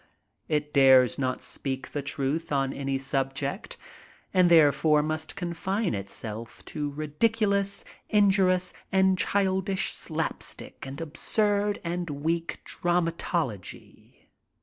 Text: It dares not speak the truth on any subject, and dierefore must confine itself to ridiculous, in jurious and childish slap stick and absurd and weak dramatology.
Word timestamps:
It 0.47 0.73
dares 0.73 1.19
not 1.19 1.43
speak 1.43 1.91
the 1.91 2.01
truth 2.01 2.51
on 2.51 2.73
any 2.73 2.97
subject, 2.97 3.77
and 4.33 4.49
dierefore 4.49 5.05
must 5.05 5.35
confine 5.35 5.93
itself 5.93 6.65
to 6.73 6.89
ridiculous, 6.89 7.83
in 8.09 8.31
jurious 8.31 8.73
and 8.91 9.15
childish 9.15 9.93
slap 9.93 10.41
stick 10.41 10.87
and 10.87 10.99
absurd 10.99 11.79
and 11.83 12.09
weak 12.09 12.61
dramatology. 12.65 14.29